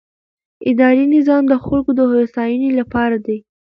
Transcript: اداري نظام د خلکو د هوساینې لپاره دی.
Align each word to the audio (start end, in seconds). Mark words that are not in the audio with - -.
اداري 0.69 1.03
نظام 1.15 1.43
د 1.49 1.53
خلکو 1.65 1.91
د 1.95 2.01
هوساینې 2.11 2.69
لپاره 2.79 3.15
دی. 3.25 3.37